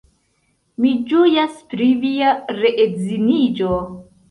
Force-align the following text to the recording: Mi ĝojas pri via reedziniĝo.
Mi 0.85 0.93
ĝojas 1.11 1.59
pri 1.75 1.91
via 2.07 2.33
reedziniĝo. 2.63 3.79